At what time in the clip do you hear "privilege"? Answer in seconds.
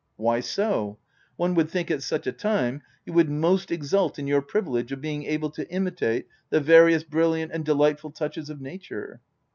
4.41-4.91